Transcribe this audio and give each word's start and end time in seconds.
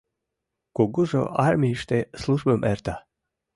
Кугужо 0.75 1.21
армийыште 1.47 1.99
службым 2.21 2.59
эрта. 2.71 2.95